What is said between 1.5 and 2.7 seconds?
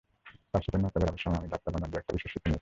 দাঁড় চালানর দু-একটি বিষয় শিখে নিয়েছি।